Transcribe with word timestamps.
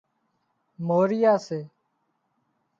موريا 0.87 1.33
سي 1.45 1.59